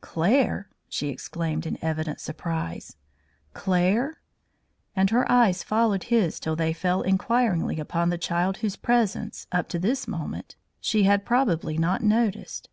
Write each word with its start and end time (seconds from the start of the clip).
"Claire?" 0.00 0.70
she 0.88 1.08
exclaimed 1.08 1.66
in 1.66 1.76
evident 1.84 2.18
surprise. 2.18 2.96
"Claire?" 3.52 4.22
and 4.96 5.10
her 5.10 5.30
eyes 5.30 5.62
followed 5.62 6.04
his 6.04 6.40
till 6.40 6.56
they 6.56 6.72
fell 6.72 7.02
inquiringly 7.02 7.78
upon 7.78 8.08
the 8.08 8.16
child 8.16 8.56
whose 8.64 8.74
presence 8.74 9.46
up 9.52 9.68
to 9.68 9.78
this 9.78 10.08
moment 10.08 10.56
she 10.80 11.02
had 11.02 11.26
probably 11.26 11.76
not 11.76 12.02
noticed. 12.02 12.70